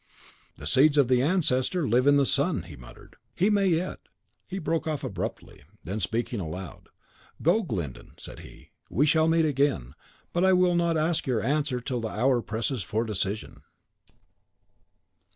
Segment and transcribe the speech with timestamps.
[0.57, 3.99] "The seeds of the ancestor live in the son," he muttered; "he may yet"
[4.49, 6.89] He broke off abruptly; then, speaking aloud,
[7.39, 9.93] "Go, Glyndon," said he; "we shall meet again,
[10.33, 13.61] but I will not ask your answer till the hour presses for decision."